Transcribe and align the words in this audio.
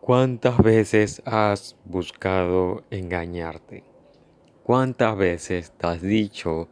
¿Cuántas 0.00 0.58
veces 0.58 1.20
has 1.24 1.76
buscado 1.84 2.84
engañarte? 2.90 3.82
¿Cuántas 4.62 5.16
veces 5.16 5.72
te 5.72 5.86
has 5.86 6.00
dicho 6.00 6.68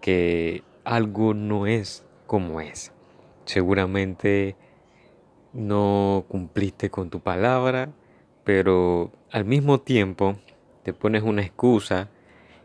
que 0.00 0.64
algo 0.84 1.32
no 1.32 1.68
es 1.68 2.04
como 2.26 2.60
es? 2.60 2.92
Seguramente 3.44 4.56
no 5.52 6.24
cumpliste 6.28 6.90
con 6.90 7.08
tu 7.08 7.20
palabra, 7.20 7.92
pero 8.42 9.12
al 9.30 9.44
mismo 9.44 9.80
tiempo 9.80 10.36
te 10.82 10.92
pones 10.92 11.22
una 11.22 11.42
excusa 11.42 12.10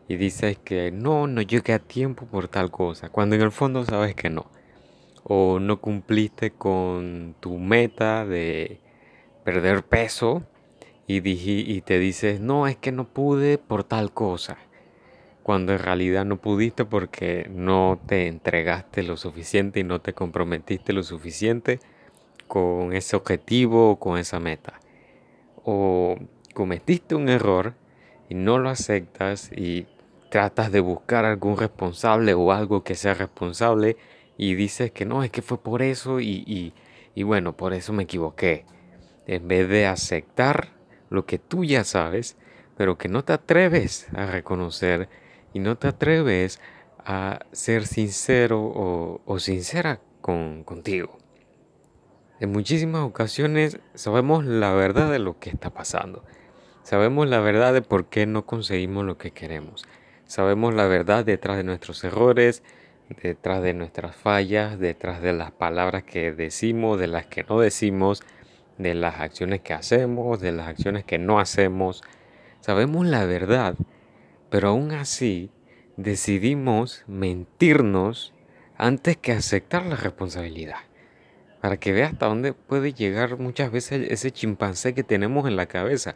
y 0.08 0.16
dices 0.16 0.58
que 0.58 0.92
no, 0.92 1.28
no 1.28 1.44
llegué 1.44 1.74
a 1.74 1.80
tiempo 1.80 2.26
por 2.26 2.48
tal 2.48 2.72
cosa, 2.72 3.10
cuando 3.10 3.36
en 3.36 3.42
el 3.44 3.52
fondo 3.52 3.86
sabes 3.86 4.16
que 4.16 4.32
no. 4.32 4.48
O 5.24 5.60
no 5.60 5.80
cumpliste 5.80 6.52
con 6.52 7.36
tu 7.40 7.60
meta 7.60 8.26
de 8.26 8.82
perder 9.44 9.84
peso 9.84 10.44
y, 11.08 11.22
y 11.28 11.82
te 11.82 12.00
dices, 12.00 12.40
no, 12.40 12.68
es 12.68 12.78
que 12.78 12.92
no 12.92 13.06
pude 13.08 13.58
por 13.58 13.84
tal 13.84 14.14
cosa, 14.14 14.58
cuando 15.44 15.74
en 15.74 15.80
realidad 15.80 16.26
no 16.26 16.38
pudiste 16.38 16.86
porque 16.86 17.50
no 17.50 18.00
te 18.06 18.28
entregaste 18.28 19.04
lo 19.04 19.18
suficiente 19.18 19.80
y 19.80 19.84
no 19.84 20.00
te 20.00 20.14
comprometiste 20.14 20.94
lo 20.94 21.04
suficiente 21.04 21.80
con 22.48 22.94
ese 22.94 23.16
objetivo 23.16 23.92
o 23.92 24.00
con 24.00 24.18
esa 24.18 24.40
meta. 24.40 24.80
O 25.64 26.18
cometiste 26.54 27.16
un 27.16 27.30
error 27.30 27.74
y 28.30 28.36
no 28.36 28.58
lo 28.58 28.70
aceptas 28.70 29.52
y 29.52 29.88
tratas 30.30 30.72
de 30.72 30.80
buscar 30.80 31.26
algún 31.26 31.58
responsable 31.58 32.34
o 32.34 32.52
algo 32.52 32.84
que 32.84 32.96
sea 32.96 33.14
responsable 33.14 33.98
y 34.38 34.56
dices 34.56 34.92
que 34.92 35.06
no, 35.06 35.24
es 35.24 35.32
que 35.32 35.42
fue 35.42 35.62
por 35.62 35.82
eso 35.82 36.20
y, 36.20 36.44
y, 36.48 36.74
y 37.16 37.24
bueno, 37.24 37.58
por 37.58 37.74
eso 37.74 37.92
me 37.94 38.04
equivoqué 38.04 38.66
en 39.28 39.48
vez 39.48 39.68
de 39.70 39.86
aceptar 39.86 40.70
lo 41.10 41.26
que 41.26 41.40
tú 41.40 41.64
ya 41.64 41.84
sabes, 41.84 42.38
pero 42.78 42.98
que 42.98 43.10
no 43.10 43.24
te 43.24 43.34
atreves 43.34 44.08
a 44.14 44.26
reconocer 44.26 45.10
y 45.54 45.60
no 45.60 45.78
te 45.78 45.88
atreves 45.88 46.60
a 47.06 47.46
ser 47.52 47.86
sincero 47.86 49.22
o, 49.26 49.40
sincera 49.40 50.00
con, 50.22 50.64
contigo. 50.64 51.18
En 52.40 52.52
muchísimas 52.52 53.02
ocasiones 53.04 53.80
sabemos 53.94 54.46
la 54.46 54.72
verdad 54.74 55.12
de 55.12 55.20
lo 55.20 55.40
que 55.40 55.50
está 55.50 55.70
pasando. 55.72 56.24
Sabemos 56.84 57.28
la 57.28 57.40
verdad 57.40 57.74
de 57.74 57.82
por 57.82 58.08
qué 58.08 58.26
no 58.26 58.46
conseguimos 58.46 59.06
lo 59.06 59.18
que 59.18 59.32
queremos. 59.32 59.86
Sabemos 60.26 60.74
la 60.74 60.88
verdad 60.88 61.24
detrás 61.24 61.58
de 61.58 61.64
nuestros 61.64 62.04
errores, 62.04 62.64
detrás 63.22 63.62
de 63.62 63.74
nuestras 63.74 64.16
fallas, 64.16 64.80
detrás 64.80 65.22
de 65.22 65.34
las 65.34 65.52
palabras 65.52 66.04
que 66.04 66.32
decimos, 66.32 67.00
de 67.00 67.08
las 67.08 67.28
que 67.28 67.44
no 67.44 67.60
decimos, 67.60 68.24
de 68.78 68.94
las 68.94 69.20
acciones 69.20 69.62
que 69.62 69.74
hacemos, 69.74 70.40
de 70.40 70.52
las 70.52 70.68
acciones 70.68 71.04
que 71.04 71.18
no 71.18 71.40
hacemos. 71.40 72.02
Sabemos 72.60 73.06
la 73.06 73.26
verdad, 73.26 73.76
pero 74.50 74.70
aún 74.70 74.92
así 74.92 75.52
decidimos 75.98 77.04
mentirnos 77.08 78.34
antes 78.78 79.18
que 79.18 79.32
aceptar 79.32 79.86
la 79.86 79.96
responsabilidad. 79.96 80.78
Para 81.62 81.78
que 81.78 81.92
vea 81.92 82.08
hasta 82.08 82.26
dónde 82.26 82.54
puede 82.54 82.94
llegar 82.94 83.38
muchas 83.38 83.72
veces 83.72 84.08
ese 84.10 84.32
chimpancé 84.32 84.94
que 84.96 85.04
tenemos 85.04 85.48
en 85.48 85.56
la 85.56 85.68
cabeza. 85.68 86.16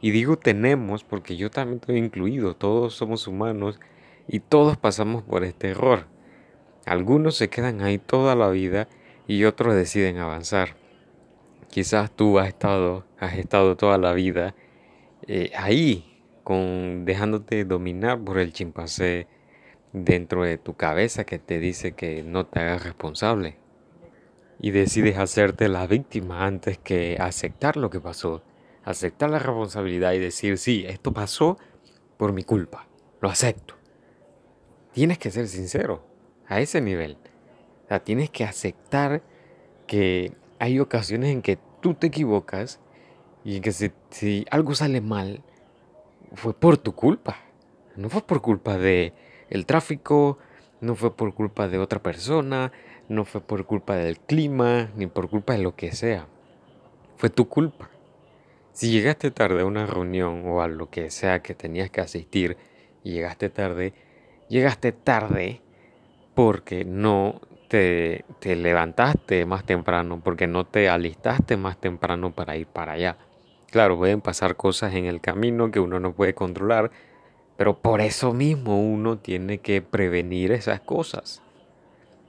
Y 0.00 0.12
digo 0.12 0.38
tenemos 0.38 1.02
porque 1.02 1.36
yo 1.36 1.50
también 1.50 1.80
estoy 1.80 1.98
incluido, 1.98 2.54
todos 2.54 2.94
somos 2.94 3.26
humanos 3.26 3.80
y 4.28 4.40
todos 4.40 4.76
pasamos 4.76 5.22
por 5.22 5.44
este 5.44 5.70
error. 5.70 6.06
Algunos 6.86 7.36
se 7.36 7.48
quedan 7.48 7.80
ahí 7.80 7.98
toda 7.98 8.34
la 8.36 8.50
vida 8.50 8.88
y 9.26 9.44
otros 9.44 9.74
deciden 9.74 10.18
avanzar. 10.18 10.76
Quizás 11.74 12.12
tú 12.12 12.38
has 12.38 12.46
estado, 12.46 13.04
has 13.18 13.36
estado 13.36 13.76
toda 13.76 13.98
la 13.98 14.12
vida 14.12 14.54
eh, 15.26 15.50
ahí, 15.56 16.22
con, 16.44 17.04
dejándote 17.04 17.64
dominar 17.64 18.22
por 18.22 18.38
el 18.38 18.52
chimpancé 18.52 19.26
dentro 19.92 20.44
de 20.44 20.56
tu 20.56 20.76
cabeza 20.76 21.24
que 21.24 21.40
te 21.40 21.58
dice 21.58 21.90
que 21.90 22.22
no 22.22 22.46
te 22.46 22.60
hagas 22.60 22.84
responsable. 22.84 23.56
Y 24.60 24.70
decides 24.70 25.18
hacerte 25.18 25.68
la 25.68 25.88
víctima 25.88 26.46
antes 26.46 26.78
que 26.78 27.16
aceptar 27.18 27.76
lo 27.76 27.90
que 27.90 27.98
pasó. 27.98 28.44
Aceptar 28.84 29.30
la 29.30 29.40
responsabilidad 29.40 30.12
y 30.12 30.20
decir, 30.20 30.58
sí, 30.58 30.84
esto 30.86 31.12
pasó 31.12 31.58
por 32.16 32.32
mi 32.32 32.44
culpa. 32.44 32.86
Lo 33.20 33.28
acepto. 33.28 33.74
Tienes 34.92 35.18
que 35.18 35.32
ser 35.32 35.48
sincero 35.48 36.06
a 36.46 36.60
ese 36.60 36.80
nivel. 36.80 37.18
Tienes 38.04 38.30
que 38.30 38.44
aceptar 38.44 39.22
que 39.88 40.34
hay 40.58 40.80
ocasiones 40.80 41.30
en 41.30 41.42
que 41.42 41.58
tú 41.80 41.94
te 41.94 42.06
equivocas 42.06 42.80
y 43.44 43.60
que 43.60 43.72
si, 43.72 44.46
algo 44.50 44.74
sale 44.74 45.00
mal, 45.00 45.42
fue 46.32 46.54
por 46.54 46.78
tu 46.78 46.94
culpa. 46.94 47.36
No 47.96 48.08
fue 48.08 48.22
por 48.22 48.40
culpa 48.40 48.78
de 48.78 49.12
el 49.50 49.66
tráfico, 49.66 50.38
no 50.80 50.94
fue 50.94 51.14
por 51.14 51.34
culpa 51.34 51.68
de 51.68 51.78
otra 51.78 52.02
persona, 52.02 52.72
no 53.08 53.24
fue 53.24 53.40
por 53.40 53.66
culpa 53.66 53.96
del 53.96 54.18
clima, 54.18 54.90
ni 54.96 55.06
por 55.06 55.28
culpa 55.28 55.52
de 55.52 55.62
lo 55.62 55.76
que 55.76 55.92
sea. 55.92 56.26
Fue 57.16 57.30
tu 57.30 57.48
culpa. 57.48 57.90
Si 58.72 58.90
llegaste 58.90 59.30
tarde 59.30 59.60
a 59.60 59.66
una 59.66 59.86
reunión 59.86 60.42
o 60.46 60.60
a 60.60 60.68
lo 60.68 60.90
que 60.90 61.10
sea 61.10 61.42
que 61.42 61.54
tenías 61.54 61.90
que 61.90 62.00
asistir 62.00 62.56
y 63.04 63.12
llegaste 63.12 63.50
tarde, 63.50 63.92
llegaste 64.48 64.90
tarde 64.90 65.60
porque 66.34 66.84
no 66.84 67.40
te, 67.68 68.24
levantaste 68.42 69.46
más 69.46 69.64
temprano, 69.64 70.20
porque 70.22 70.46
no 70.46 70.64
te 70.64 70.88
alistaste 70.88 71.56
más 71.56 71.78
temprano 71.78 72.32
para 72.32 72.56
ir 72.56 72.66
para 72.66 72.92
allá. 72.92 73.16
Claro, 73.70 73.96
pueden 73.96 74.20
pasar 74.20 74.56
cosas 74.56 74.94
en 74.94 75.06
el 75.06 75.20
camino 75.20 75.70
que 75.70 75.80
uno 75.80 75.98
no 76.00 76.12
puede 76.12 76.34
controlar, 76.34 76.90
pero 77.56 77.78
por 77.78 78.00
eso 78.00 78.32
mismo 78.32 78.80
uno 78.80 79.18
tiene 79.18 79.58
que 79.58 79.82
prevenir 79.82 80.52
esas 80.52 80.80
cosas. 80.80 81.42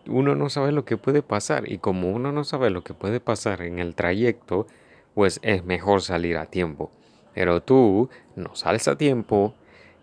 Uno 0.08 0.36
no 0.36 0.50
sabe 0.50 0.72
lo 0.72 0.86
que 0.86 0.98
puede 0.98 1.22
pasar 1.22 1.72
y 1.72 1.80
como 1.80 2.12
uno 2.12 2.32
no 2.32 2.44
sabe 2.44 2.70
lo 2.70 2.84
que 2.84 2.94
puede 2.94 3.20
pasar 3.20 3.62
en 3.62 3.80
el 3.80 3.96
trayecto, 3.96 4.68
pues 5.14 5.40
es 5.44 5.64
mejor 5.66 6.02
salir 6.02 6.38
a 6.38 6.46
tiempo. 6.46 6.92
Pero 7.34 7.62
tú 7.62 8.10
no 8.36 8.56
sales 8.56 8.88
a 8.88 8.98
tiempo 8.98 9.54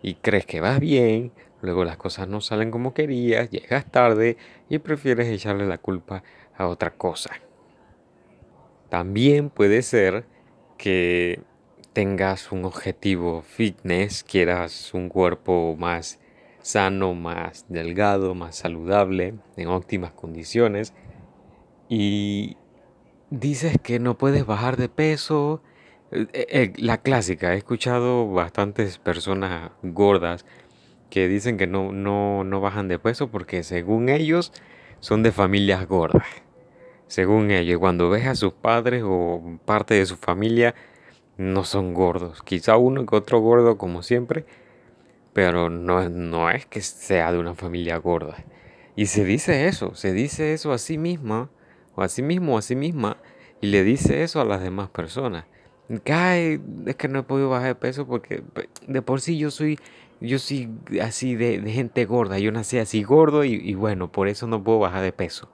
y 0.01 0.15
crees 0.15 0.45
que 0.45 0.59
vas 0.59 0.79
bien, 0.79 1.31
luego 1.63 1.85
las 1.85 1.97
cosas 1.97 2.27
no 2.27 2.41
salen 2.41 2.69
como 2.71 2.93
querías, 2.93 3.49
llegas 3.49 3.89
tarde 3.89 4.37
y 4.69 4.79
prefieres 4.79 5.27
echarle 5.29 5.65
la 5.65 5.77
culpa 5.77 6.23
a 6.55 6.67
otra 6.67 6.91
cosa. 6.91 7.31
También 8.89 9.49
puede 9.49 9.81
ser 9.81 10.25
que 10.77 11.41
tengas 11.93 12.51
un 12.51 12.65
objetivo 12.65 13.41
fitness, 13.41 14.23
quieras 14.23 14.93
un 14.93 15.07
cuerpo 15.07 15.75
más 15.79 16.19
sano, 16.61 17.13
más 17.13 17.65
delgado, 17.69 18.35
más 18.35 18.57
saludable, 18.57 19.35
en 19.55 19.67
óptimas 19.69 20.11
condiciones 20.11 20.93
y 21.87 22.57
dices 23.29 23.77
que 23.81 23.99
no 23.99 24.17
puedes 24.17 24.45
bajar 24.45 24.75
de 24.75 24.89
peso. 24.89 25.61
Eh, 26.11 26.27
eh, 26.33 26.73
la 26.77 26.99
clásica, 26.99 27.53
he 27.53 27.57
escuchado 27.57 28.29
bastantes 28.31 28.97
personas 28.97 29.71
gordas 29.81 30.45
que 31.13 31.27
dicen 31.27 31.57
que 31.57 31.67
no, 31.67 31.91
no, 31.91 32.43
no 32.43 32.59
bajan 32.59 32.87
de 32.87 32.97
peso 32.97 33.29
porque 33.29 33.61
según 33.61 34.09
ellos 34.09 34.51
son 34.99 35.21
de 35.21 35.31
familias 35.31 35.87
gordas. 35.87 36.25
Según 37.05 37.51
ellos, 37.51 37.77
cuando 37.77 38.09
ves 38.09 38.25
a 38.25 38.33
sus 38.33 38.53
padres 38.53 39.03
o 39.05 39.59
parte 39.63 39.93
de 39.93 40.07
su 40.07 40.17
familia, 40.17 40.73
no 41.37 41.65
son 41.65 41.93
gordos. 41.93 42.41
Quizá 42.41 42.77
uno 42.77 43.05
que 43.05 43.15
otro 43.15 43.39
gordo 43.41 43.77
como 43.77 44.01
siempre, 44.01 44.47
pero 45.33 45.69
no, 45.69 46.09
no 46.09 46.49
es 46.49 46.65
que 46.65 46.81
sea 46.81 47.31
de 47.31 47.37
una 47.37 47.53
familia 47.53 47.97
gorda. 47.97 48.43
Y 48.95 49.05
se 49.05 49.23
dice 49.23 49.67
eso, 49.67 49.93
se 49.93 50.13
dice 50.13 50.53
eso 50.53 50.71
a 50.71 50.79
sí 50.79 50.97
misma, 50.97 51.51
o 51.93 52.01
a 52.01 52.07
sí 52.07 52.23
mismo, 52.23 52.55
o 52.55 52.57
a 52.57 52.63
sí 52.63 52.75
misma, 52.75 53.17
y 53.61 53.67
le 53.67 53.83
dice 53.83 54.23
eso 54.23 54.41
a 54.41 54.45
las 54.45 54.63
demás 54.63 54.89
personas. 54.89 55.45
Que 56.03 56.59
es 56.87 56.95
que 56.95 57.07
no 57.07 57.19
he 57.19 57.23
podido 57.23 57.49
bajar 57.49 57.67
de 57.67 57.75
peso 57.75 58.07
porque 58.07 58.41
de 58.87 59.01
por 59.03 59.21
sí 59.21 59.37
yo 59.37 59.51
soy 59.51 59.77
yo 60.23 60.39
soy 60.39 60.69
así 61.01 61.35
de, 61.35 61.59
gente 61.69 62.05
gorda, 62.05 62.39
yo 62.39 62.51
nací 62.51 62.77
así 62.77 63.03
gordo 63.03 63.43
y, 63.43 63.73
bueno, 63.75 64.11
por 64.11 64.27
eso 64.27 64.47
no 64.47 64.63
puedo 64.63 64.79
bajar 64.79 65.03
de 65.03 65.11
peso. 65.11 65.51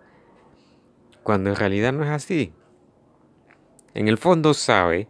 Cuando 1.23 1.49
en 1.49 1.55
realidad 1.55 1.91
no 1.91 2.03
es 2.03 2.09
así. 2.09 2.53
En 3.95 4.07
el 4.07 4.17
fondo 4.17 4.53
sabe 4.53 5.07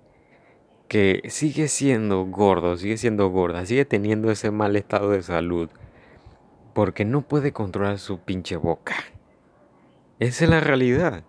que 0.88 1.22
sigue 1.28 1.68
siendo 1.68 2.26
gordo, 2.26 2.78
sigue 2.78 2.98
siendo 2.98 3.30
gorda, 3.30 3.66
sigue 3.66 3.86
teniendo 3.86 4.32
ese 4.32 4.50
mal 4.50 4.76
estado 4.76 5.12
de 5.12 5.22
salud 5.22 5.70
porque 6.74 7.04
no 7.04 7.22
puede 7.22 7.52
controlar 7.52 8.00
su 8.00 8.20
pinche 8.20 8.56
boca. 8.56 8.96
Esa 10.20 10.46
es 10.46 10.50
la 10.50 10.62
realidad. 10.62 11.24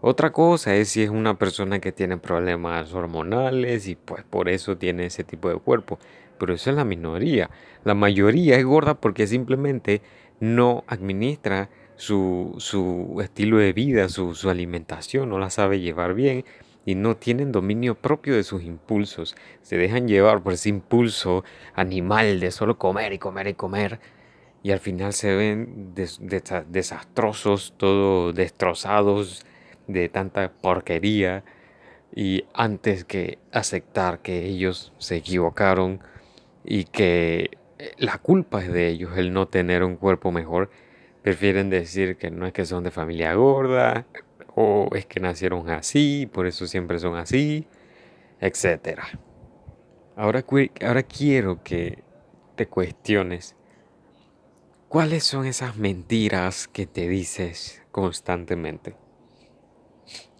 Otra 0.00 0.30
cosa 0.32 0.74
es 0.76 0.90
si 0.90 1.02
es 1.02 1.10
una 1.10 1.38
persona 1.38 1.80
que 1.80 1.92
tiene 1.92 2.18
problemas 2.18 2.94
hormonales 2.94 3.88
y 3.88 3.96
pues 3.96 4.24
por 4.24 4.48
eso 4.48 4.76
tiene 4.76 5.06
ese 5.06 5.24
tipo 5.24 5.48
de 5.48 5.56
cuerpo 5.56 5.98
pero 6.38 6.54
eso 6.54 6.70
es 6.70 6.76
la 6.76 6.84
minoría. 6.84 7.50
La 7.84 7.94
mayoría 7.94 8.56
es 8.56 8.64
gorda 8.64 8.94
porque 8.94 9.26
simplemente 9.26 10.00
no 10.40 10.84
administra 10.86 11.68
su, 11.96 12.56
estilo 13.22 13.58
de 13.58 13.72
vida, 13.72 14.08
su, 14.08 14.34
alimentación, 14.48 15.28
no 15.28 15.38
la 15.38 15.50
sabe 15.50 15.80
llevar 15.80 16.14
bien 16.14 16.44
y 16.86 16.94
no 16.94 17.16
tienen 17.16 17.52
dominio 17.52 17.96
propio 17.96 18.34
de 18.34 18.44
sus 18.44 18.62
impulsos. 18.62 19.36
Se 19.62 19.76
dejan 19.76 20.08
llevar 20.08 20.42
por 20.42 20.54
ese 20.54 20.68
impulso 20.68 21.44
animal 21.74 22.40
de 22.40 22.50
solo 22.50 22.78
comer 22.78 23.12
y 23.12 23.18
comer 23.18 23.48
y 23.48 23.54
comer. 23.54 24.00
Y 24.62 24.70
al 24.70 24.80
final 24.80 25.12
se 25.12 25.34
ven 25.34 25.94
desastrosos, 25.94 27.74
todo 27.76 28.32
destrozados 28.32 29.44
de 29.88 30.08
tanta 30.08 30.52
porquería. 30.52 31.42
Y 32.14 32.44
antes 32.54 33.04
que 33.04 33.38
aceptar 33.52 34.20
que 34.20 34.44
ellos 34.44 34.92
se 34.98 35.16
equivocaron 35.16 36.00
y 36.64 36.84
que 36.84 37.50
la 37.98 38.18
culpa 38.18 38.62
es 38.62 38.72
de 38.72 38.88
ellos 38.88 39.16
el 39.16 39.32
no 39.32 39.48
tener 39.48 39.82
un 39.82 39.96
cuerpo 39.96 40.30
mejor, 40.30 40.70
prefieren 41.22 41.70
decir 41.70 42.16
que 42.16 42.30
no 42.30 42.46
es 42.46 42.52
que 42.52 42.64
son 42.64 42.84
de 42.84 42.90
familia 42.90 43.34
gorda, 43.34 44.06
o 44.54 44.88
es 44.94 45.06
que 45.06 45.20
nacieron 45.20 45.70
así, 45.70 46.28
por 46.32 46.46
eso 46.46 46.66
siempre 46.66 46.98
son 46.98 47.16
así, 47.16 47.66
etc. 48.40 49.00
Ahora, 50.16 50.44
ahora 50.84 51.02
quiero 51.04 51.62
que 51.62 52.02
te 52.56 52.66
cuestiones 52.66 53.54
cuáles 54.88 55.22
son 55.22 55.46
esas 55.46 55.76
mentiras 55.76 56.66
que 56.66 56.86
te 56.86 57.08
dices 57.08 57.82
constantemente. 57.92 58.96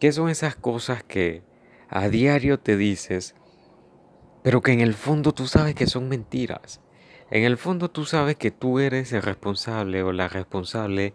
¿Qué 0.01 0.13
son 0.13 0.29
esas 0.29 0.57
cosas 0.57 1.03
que 1.03 1.43
a 1.89 2.09
diario 2.09 2.59
te 2.59 2.77
dices, 2.77 3.35
pero 4.43 4.63
que 4.63 4.73
en 4.73 4.81
el 4.81 4.95
fondo 4.95 5.33
tú 5.33 5.47
sabes 5.47 5.75
que 5.75 5.87
son 5.87 6.09
mentiras? 6.09 6.81
En 7.31 7.45
el 7.45 7.59
fondo 7.59 7.91
tú 7.91 8.05
sabes 8.05 8.37
que 8.37 8.51
tú 8.51 8.79
eres 8.79 9.13
el 9.13 9.23
responsable 9.23 10.03
o 10.03 10.13
la 10.13 10.29
responsable 10.29 11.13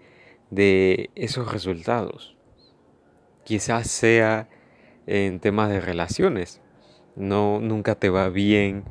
de 0.52 1.10
esos 1.16 1.52
resultados. 1.52 2.36
Quizás 3.44 3.88
sea 3.88 4.50
en 5.08 5.40
temas 5.40 5.70
de 5.70 5.82
relaciones. 5.82 6.62
No 7.16 7.60
nunca 7.60 7.96
te 7.96 8.10
va 8.10 8.30
bien 8.30 8.84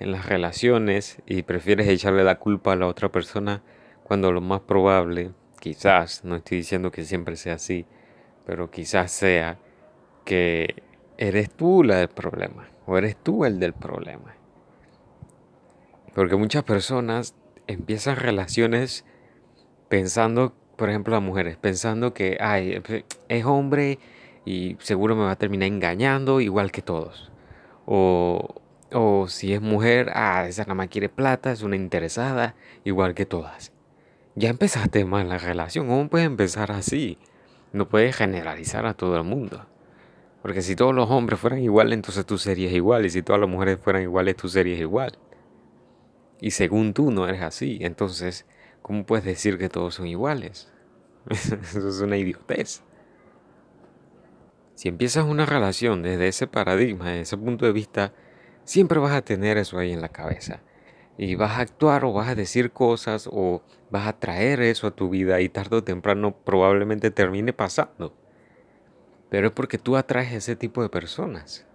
en 0.00 0.12
las 0.12 0.26
relaciones 0.26 1.22
y 1.26 1.42
prefieres 1.42 1.88
echarle 1.88 2.24
la 2.24 2.38
culpa 2.38 2.72
a 2.72 2.76
la 2.76 2.86
otra 2.86 3.10
persona 3.10 3.62
cuando 4.02 4.32
lo 4.32 4.40
más 4.40 4.60
probable, 4.60 5.32
quizás, 5.60 6.24
no 6.24 6.36
estoy 6.36 6.58
diciendo 6.58 6.90
que 6.90 7.04
siempre 7.04 7.36
sea 7.36 7.54
así, 7.54 7.86
pero 8.44 8.70
quizás 8.70 9.10
sea 9.10 9.58
que 10.24 10.82
eres 11.18 11.50
tú 11.50 11.82
la 11.82 11.96
del 11.96 12.08
problema 12.08 12.68
o 12.86 12.98
eres 12.98 13.16
tú 13.16 13.44
el 13.44 13.60
del 13.60 13.72
problema. 13.72 14.34
Porque 16.14 16.36
muchas 16.36 16.64
personas 16.64 17.34
empiezan 17.66 18.16
relaciones 18.16 19.04
pensando, 19.88 20.52
por 20.76 20.90
ejemplo, 20.90 21.14
las 21.14 21.22
mujeres, 21.22 21.56
pensando 21.56 22.12
que 22.12 22.36
ay, 22.40 22.82
es 23.28 23.44
hombre 23.44 23.98
y 24.44 24.76
seguro 24.80 25.14
me 25.14 25.24
va 25.24 25.32
a 25.32 25.36
terminar 25.36 25.68
engañando 25.68 26.40
igual 26.40 26.72
que 26.72 26.82
todos. 26.82 27.30
O, 27.86 28.62
o 28.92 29.28
si 29.28 29.54
es 29.54 29.60
mujer, 29.60 30.10
ah, 30.14 30.46
esa 30.48 30.62
nada 30.62 30.74
más 30.74 30.88
quiere 30.88 31.08
plata, 31.08 31.52
es 31.52 31.62
una 31.62 31.76
interesada, 31.76 32.54
igual 32.84 33.14
que 33.14 33.26
todas. 33.26 33.72
Ya 34.34 34.50
empezaste 34.50 35.04
mal 35.04 35.28
la 35.28 35.38
relación, 35.38 35.88
¿cómo 35.88 36.08
puedes 36.08 36.26
empezar 36.26 36.72
así? 36.72 37.18
No 37.72 37.88
puedes 37.88 38.16
generalizar 38.16 38.86
a 38.86 38.94
todo 38.94 39.16
el 39.16 39.24
mundo. 39.24 39.66
Porque 40.42 40.60
si 40.60 40.76
todos 40.76 40.94
los 40.94 41.10
hombres 41.10 41.38
fueran 41.38 41.60
iguales, 41.60 41.94
entonces 41.94 42.26
tú 42.26 42.36
serías 42.36 42.72
igual. 42.72 43.06
Y 43.06 43.10
si 43.10 43.22
todas 43.22 43.40
las 43.40 43.48
mujeres 43.48 43.78
fueran 43.78 44.02
iguales, 44.02 44.36
tú 44.36 44.48
serías 44.48 44.80
igual. 44.80 45.18
Y 46.40 46.50
según 46.50 46.92
tú 46.92 47.10
no 47.12 47.28
eres 47.28 47.42
así, 47.42 47.78
entonces, 47.80 48.46
¿cómo 48.82 49.06
puedes 49.06 49.24
decir 49.24 49.58
que 49.58 49.68
todos 49.68 49.94
son 49.94 50.08
iguales? 50.08 50.72
Eso 51.28 51.88
es 51.88 52.00
una 52.00 52.16
idiotez. 52.16 52.82
Si 54.74 54.88
empiezas 54.88 55.24
una 55.24 55.46
relación 55.46 56.02
desde 56.02 56.26
ese 56.26 56.48
paradigma, 56.48 57.10
desde 57.10 57.20
ese 57.20 57.36
punto 57.36 57.64
de 57.64 57.72
vista, 57.72 58.12
siempre 58.64 58.98
vas 58.98 59.12
a 59.12 59.22
tener 59.22 59.56
eso 59.56 59.78
ahí 59.78 59.92
en 59.92 60.00
la 60.00 60.08
cabeza. 60.08 60.62
Y 61.18 61.34
vas 61.34 61.58
a 61.58 61.60
actuar 61.60 62.04
o 62.04 62.12
vas 62.12 62.28
a 62.28 62.34
decir 62.34 62.72
cosas 62.72 63.28
o 63.30 63.62
vas 63.90 64.06
a 64.06 64.18
traer 64.18 64.60
eso 64.60 64.86
a 64.86 64.92
tu 64.92 65.10
vida 65.10 65.40
y 65.40 65.48
tarde 65.48 65.76
o 65.76 65.84
temprano 65.84 66.34
probablemente 66.34 67.10
termine 67.10 67.52
pasando. 67.52 68.14
Pero 69.28 69.48
es 69.48 69.52
porque 69.52 69.78
tú 69.78 69.96
atraes 69.96 70.32
ese 70.32 70.56
tipo 70.56 70.82
de 70.82 70.88
personas. 70.88 71.66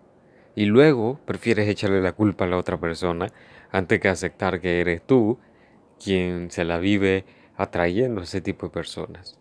Y 0.56 0.66
luego 0.66 1.20
prefieres 1.26 1.68
echarle 1.68 2.02
la 2.02 2.14
culpa 2.14 2.46
a 2.46 2.48
la 2.48 2.58
otra 2.58 2.80
persona 2.80 3.28
antes 3.72 4.00
que 4.00 4.10
aceptar 4.10 4.60
que 4.60 4.82
eres 4.82 5.02
tú 5.06 5.38
quien 6.04 6.50
se 6.52 6.64
la 6.64 6.78
vive 6.78 7.26
atrayendo 7.56 8.22
a 8.22 8.24
ese 8.24 8.42
tipo 8.42 8.68
de 8.68 8.72
personas. 8.72 9.40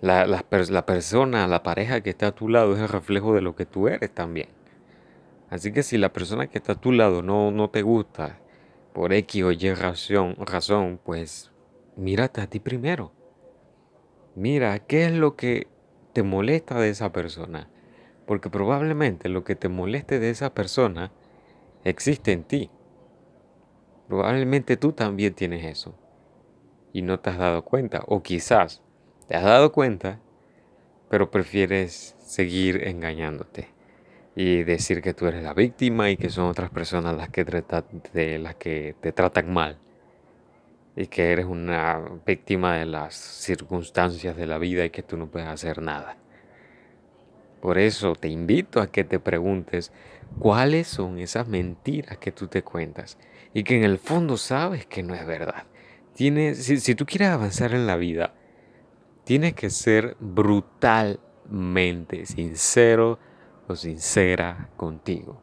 La, 0.00 0.26
la, 0.26 0.42
persona, 0.84 1.46
la 1.46 1.62
pareja 1.62 2.00
que 2.00 2.10
está 2.10 2.28
a 2.28 2.34
tu 2.34 2.48
lado 2.48 2.74
es 2.74 2.80
el 2.80 2.88
reflejo 2.88 3.34
de 3.34 3.40
lo 3.40 3.54
que 3.54 3.66
tú 3.66 3.86
eres 3.86 4.12
también. 4.12 4.48
Así 5.48 5.72
que 5.72 5.84
si 5.84 5.96
la 5.96 6.12
persona 6.12 6.48
que 6.48 6.58
está 6.58 6.72
a 6.72 6.80
tu 6.80 6.90
lado 6.90 7.22
no, 7.22 7.52
no 7.52 7.70
te 7.70 7.82
gusta 7.82 8.40
por 8.92 9.12
X 9.12 9.42
o 9.42 9.52
Y 9.52 9.74
razón, 9.74 10.36
razón, 10.38 11.00
pues 11.02 11.50
mírate 11.96 12.40
a 12.40 12.46
ti 12.46 12.60
primero. 12.60 13.12
Mira 14.34 14.78
qué 14.80 15.06
es 15.06 15.12
lo 15.12 15.36
que 15.36 15.68
te 16.12 16.22
molesta 16.22 16.78
de 16.78 16.90
esa 16.90 17.12
persona. 17.12 17.68
Porque 18.26 18.50
probablemente 18.50 19.28
lo 19.28 19.44
que 19.44 19.56
te 19.56 19.68
moleste 19.68 20.18
de 20.18 20.30
esa 20.30 20.54
persona 20.54 21.10
existe 21.84 22.32
en 22.32 22.44
ti. 22.44 22.70
Probablemente 24.08 24.76
tú 24.76 24.92
también 24.92 25.34
tienes 25.34 25.64
eso 25.64 25.94
y 26.92 27.02
no 27.02 27.20
te 27.20 27.30
has 27.30 27.38
dado 27.38 27.64
cuenta. 27.64 28.02
O 28.06 28.22
quizás 28.22 28.82
te 29.26 29.36
has 29.36 29.44
dado 29.44 29.72
cuenta, 29.72 30.20
pero 31.08 31.30
prefieres 31.30 32.16
seguir 32.20 32.86
engañándote 32.86 33.68
y 34.34 34.62
decir 34.62 35.02
que 35.02 35.14
tú 35.14 35.26
eres 35.26 35.42
la 35.42 35.54
víctima 35.54 36.10
y 36.10 36.16
que 36.16 36.30
son 36.30 36.46
otras 36.46 36.70
personas 36.70 37.16
las 37.16 37.28
que, 37.28 37.44
de 37.44 38.38
las 38.38 38.54
que 38.56 38.94
te 39.00 39.12
tratan 39.12 39.52
mal 39.52 39.78
y 40.96 41.06
que 41.06 41.32
eres 41.32 41.46
una 41.46 42.00
víctima 42.26 42.76
de 42.76 42.86
las 42.86 43.14
circunstancias 43.14 44.36
de 44.36 44.46
la 44.46 44.58
vida 44.58 44.84
y 44.84 44.90
que 44.90 45.02
tú 45.02 45.16
no 45.16 45.26
puedes 45.26 45.48
hacer 45.48 45.80
nada. 45.80 46.16
Por 47.60 47.78
eso 47.78 48.14
te 48.14 48.28
invito 48.28 48.80
a 48.80 48.90
que 48.90 49.04
te 49.04 49.20
preguntes 49.20 49.92
cuáles 50.38 50.88
son 50.88 51.18
esas 51.18 51.48
mentiras 51.48 52.18
que 52.18 52.32
tú 52.32 52.48
te 52.48 52.62
cuentas 52.62 53.18
y 53.54 53.64
que 53.64 53.76
en 53.76 53.84
el 53.84 53.98
fondo 53.98 54.36
sabes 54.36 54.86
que 54.86 55.02
no 55.02 55.14
es 55.14 55.26
verdad. 55.26 55.64
Tienes, 56.14 56.64
si, 56.64 56.94
tú 56.94 57.06
quieres 57.06 57.28
avanzar 57.28 57.72
en 57.72 57.86
la 57.86 57.96
vida, 57.96 58.34
tienes 59.24 59.54
que 59.54 59.70
ser 59.70 60.16
brutalmente 60.20 62.26
sincero 62.26 63.18
sincera 63.76 64.68
contigo. 64.76 65.40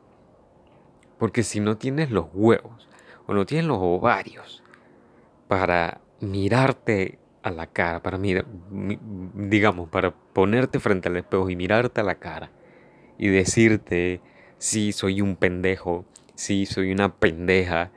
Porque 1.18 1.44
si 1.44 1.60
no 1.60 1.78
tienes 1.78 2.12
los 2.12 2.28
huevos 2.34 2.88
o 3.28 3.34
no 3.34 3.46
tienes 3.46 3.66
los 3.66 3.80
ovarios 3.82 4.64
para 5.48 6.02
mirarte 6.22 7.20
a 7.44 7.52
la 7.52 7.68
cara, 7.68 8.02
para 8.02 8.18
mirar, 8.18 8.46
digamos, 9.34 9.90
para 9.90 10.12
ponerte 10.12 10.80
frente 10.80 11.10
al 11.10 11.18
espejo 11.18 11.50
y 11.50 11.56
mirarte 11.56 12.02
a 12.02 12.04
la 12.04 12.16
cara 12.16 12.52
y 13.18 13.28
decirte, 13.28 14.22
sí, 14.58 14.92
soy 14.92 15.22
un 15.22 15.36
pendejo, 15.36 16.06
sí, 16.36 16.66
soy 16.66 16.92
una 16.92 17.16
pendeja, 17.16 17.92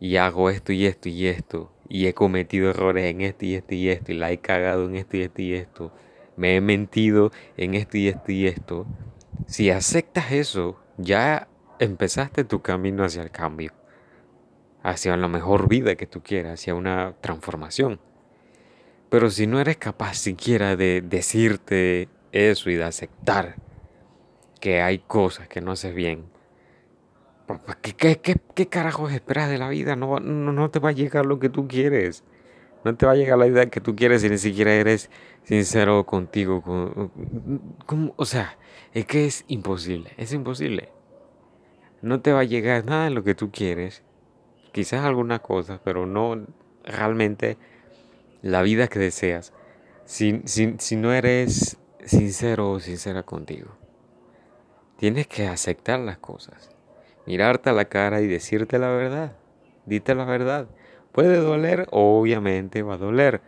y 0.00 0.16
hago 0.16 0.50
esto 0.50 0.72
y 0.72 0.86
esto 0.86 1.08
y 1.08 1.26
esto, 1.26 1.72
y 1.88 2.06
he 2.06 2.14
cometido 2.14 2.70
errores 2.70 3.04
en 3.06 3.20
esto 3.20 3.44
y 3.44 3.54
esto 3.54 3.74
y 3.74 3.88
esto, 3.88 4.12
y 4.12 4.16
la 4.16 4.30
he 4.30 4.38
cagado 4.38 4.86
en 4.86 4.96
esto 4.96 5.16
y 5.16 5.22
esto 5.22 5.42
y 5.42 5.54
esto, 5.54 5.92
me 6.36 6.56
he 6.56 6.60
mentido 6.60 7.30
en 7.56 7.74
esto 7.74 7.96
y 7.96 8.08
esto 8.08 8.32
y 8.32 8.46
esto, 8.46 8.86
si 9.46 9.70
aceptas 9.70 10.32
eso, 10.32 10.80
ya 10.96 11.48
empezaste 11.78 12.44
tu 12.44 12.62
camino 12.62 13.04
hacia 13.04 13.22
el 13.22 13.30
cambio, 13.30 13.72
hacia 14.82 15.16
la 15.16 15.28
mejor 15.28 15.68
vida 15.68 15.96
que 15.96 16.06
tú 16.06 16.22
quieras, 16.22 16.60
hacia 16.60 16.74
una 16.74 17.14
transformación. 17.20 18.00
Pero 19.08 19.30
si 19.30 19.46
no 19.46 19.60
eres 19.60 19.76
capaz 19.76 20.14
siquiera 20.14 20.76
de 20.76 21.02
decirte 21.02 22.08
eso 22.32 22.70
y 22.70 22.74
de 22.74 22.84
aceptar 22.84 23.56
que 24.60 24.80
hay 24.82 24.98
cosas 24.98 25.48
que 25.48 25.60
no 25.60 25.72
haces 25.72 25.94
bien, 25.94 26.24
¿Qué, 27.80 28.16
qué, 28.18 28.36
qué, 28.54 28.66
carajos 28.66 29.12
esperas 29.12 29.48
de 29.48 29.58
la 29.58 29.68
vida? 29.68 29.94
No, 29.94 30.18
no, 30.18 30.70
te 30.70 30.80
va 30.80 30.88
a 30.88 30.92
llegar 30.92 31.26
lo 31.26 31.38
que 31.38 31.48
tú 31.48 31.68
quieres. 31.68 32.24
No 32.86 32.96
te 32.96 33.04
va 33.04 33.12
a 33.12 33.16
llegar 33.16 33.36
la 33.36 33.46
vida 33.46 33.66
que 33.66 33.80
tú 33.80 33.96
quieres 33.96 34.22
si 34.22 34.30
ni 34.30 34.38
siquiera 34.38 34.72
eres 34.72 35.10
sincero 35.42 36.06
contigo. 36.06 36.62
o 38.16 38.24
sea, 38.24 38.56
es 38.94 39.06
que 39.06 39.26
es 39.26 39.44
imposible. 39.48 40.12
Es 40.16 40.32
imposible. 40.32 40.90
No 42.00 42.20
te 42.20 42.32
va 42.32 42.40
a 42.40 42.44
llegar 42.44 42.84
nada 42.84 43.06
de 43.06 43.10
lo 43.10 43.24
que 43.24 43.34
tú 43.34 43.50
quieres. 43.50 44.04
Quizás 44.70 45.04
algunas 45.04 45.40
cosas, 45.40 45.80
pero 45.82 46.06
no 46.06 46.46
realmente 46.84 47.58
la 48.40 48.62
vida 48.62 48.86
que 48.86 49.00
deseas. 49.00 49.52
Si, 50.04 50.42
si 50.44 50.96
no 50.96 51.12
eres 51.12 51.78
sincero 52.04 52.70
o 52.70 52.78
sincera 52.78 53.24
contigo. 53.24 53.76
Tienes 54.96 55.26
que 55.26 55.48
aceptar 55.48 55.98
las 55.98 56.18
cosas 56.18 56.70
mirarte 57.26 57.70
a 57.70 57.72
la 57.72 57.84
cara 57.86 58.20
y 58.20 58.26
decirte 58.26 58.78
la 58.78 58.88
verdad. 58.88 59.32
Dite 59.84 60.14
la 60.14 60.24
verdad. 60.24 60.68
Puede 61.16 61.38
doler, 61.38 61.86
obviamente 61.92 62.82
va 62.82 62.92
a 62.92 62.98
doler, 62.98 63.40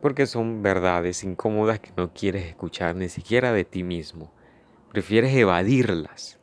porque 0.00 0.26
son 0.26 0.60
verdades 0.60 1.22
incómodas 1.22 1.78
que 1.78 1.92
no 1.96 2.12
quieres 2.12 2.46
escuchar 2.46 2.96
ni 2.96 3.08
siquiera 3.08 3.52
de 3.52 3.64
ti 3.64 3.84
mismo. 3.84 4.32
prefieres 4.90 5.32
evadirlas 5.36 6.40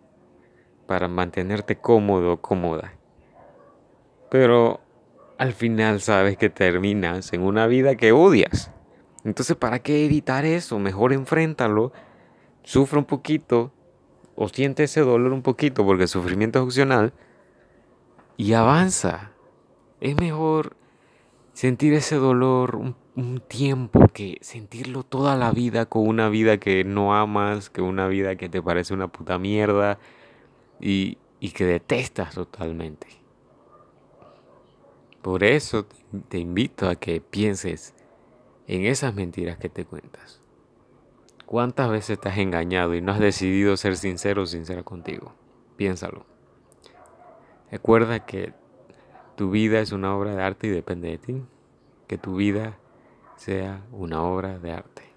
para 0.87 1.09
mantenerte 1.09 1.75
cómodo 1.75 2.31
o 2.31 2.41
cómoda. 2.41 2.93
Pero 4.31 4.79
al 5.37 5.51
final 5.51 5.99
sabes 5.99 6.37
que 6.37 6.49
terminas 6.49 7.33
en 7.33 7.41
una 7.41 7.67
vida 7.67 7.95
que 7.95 8.13
odias. 8.13 8.71
Entonces, 9.25 9.57
¿para 9.57 9.79
qué 9.79 10.05
evitar 10.05 10.45
eso? 10.45 10.79
Mejor 10.79 11.11
enfréntalo, 11.11 11.91
sufre 12.63 12.99
un 12.99 13.05
poquito 13.05 13.73
o 14.33 14.47
siente 14.47 14.85
ese 14.85 15.01
dolor 15.01 15.33
un 15.33 15.41
poquito 15.41 15.85
porque 15.85 16.03
el 16.03 16.09
sufrimiento 16.09 16.59
es 16.59 16.63
opcional 16.63 17.11
y 18.37 18.53
avanza. 18.53 19.33
Es 20.01 20.15
mejor 20.15 20.75
sentir 21.53 21.93
ese 21.93 22.15
dolor 22.15 22.75
un, 22.75 22.95
tiempo 23.49 24.07
que 24.13 24.37
sentirlo 24.39 25.03
toda 25.03 25.35
la 25.35 25.51
vida 25.51 25.87
con 25.87 26.07
una 26.07 26.29
vida 26.29 26.57
que 26.57 26.85
no 26.85 27.13
amas, 27.13 27.69
que 27.69 27.81
una 27.81 28.07
vida 28.07 28.37
que 28.37 28.47
te 28.47 28.61
parece 28.61 28.93
una 28.93 29.09
puta 29.09 29.37
mierda 29.37 29.99
y, 30.79 31.17
y 31.41 31.51
que 31.51 31.65
detestas 31.65 32.33
totalmente. 32.33 33.07
Por 35.21 35.43
eso 35.43 35.85
te 36.29 36.37
invito 36.37 36.87
a 36.87 36.95
que 36.95 37.19
pienses 37.19 37.93
en 38.67 38.85
esas 38.85 39.13
mentiras 39.13 39.57
que 39.57 39.67
te 39.67 39.83
cuentas. 39.83 40.41
¿Cuántas 41.45 41.89
veces 41.89 42.21
te 42.21 42.29
has 42.29 42.37
engañado 42.37 42.95
y 42.95 43.01
no 43.01 43.11
has 43.11 43.19
decidido 43.19 43.75
ser 43.75 43.97
sincero 43.97 44.43
o 44.43 44.45
sincera 44.45 44.83
contigo? 44.83 45.33
Piénsalo. 45.75 46.25
Recuerda 47.69 48.25
que 48.25 48.53
tu 49.39 49.49
vida 49.49 49.79
es 49.79 49.93
una 49.93 50.13
obra 50.17 50.35
de 50.35 50.43
arte 50.43 50.67
y 50.67 50.69
depende 50.69 51.11
de 51.11 51.17
ti. 51.17 51.41
Que 52.07 52.17
tu 52.17 52.35
vida 52.35 52.77
sea 53.37 53.85
una 53.93 54.21
obra 54.21 54.59
de 54.59 54.73
arte. 54.73 55.08